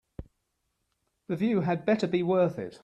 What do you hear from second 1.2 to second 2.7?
The view had better be worth